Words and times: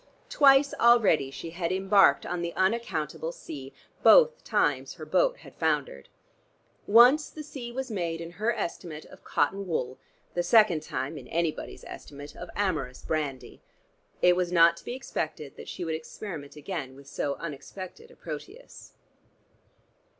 Twice 0.31 0.73
already 0.79 1.29
she 1.29 1.51
had 1.51 1.71
embarked 1.71 2.25
on 2.25 2.41
the 2.41 2.53
unaccountable 2.55 3.31
sea; 3.31 3.71
both 4.01 4.43
times 4.43 4.95
her 4.95 5.05
boat 5.05 5.37
had 5.37 5.53
foundered. 5.53 6.09
Once 6.87 7.29
the 7.29 7.43
sea 7.43 7.71
was 7.71 7.91
made, 7.91 8.19
in 8.19 8.31
her 8.41 8.51
estimate, 8.51 9.05
of 9.05 9.23
cotton 9.23 9.67
wool; 9.67 9.99
the 10.33 10.41
second 10.41 10.81
time, 10.81 11.19
in 11.19 11.27
anybody's 11.27 11.83
estimate, 11.83 12.35
of 12.35 12.49
amorous 12.55 13.03
brandy. 13.03 13.61
It 14.23 14.35
was 14.35 14.51
not 14.51 14.75
to 14.77 14.85
be 14.85 14.95
expected 14.95 15.55
that 15.57 15.69
she 15.69 15.85
would 15.85 15.93
experiment 15.93 16.55
again 16.55 16.95
with 16.95 17.05
so 17.05 17.35
unexpected 17.35 18.09
a 18.09 18.15
Proteus. 18.15 18.93